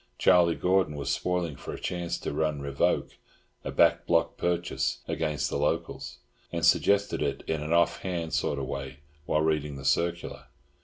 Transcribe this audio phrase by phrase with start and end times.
[0.17, 3.17] Charlie Gordon was spoiling for a chance to run Revoke,
[3.63, 6.17] a back block purchase, against the locals,
[6.51, 10.45] and suggested it in an off hand sort of way while reading the circular.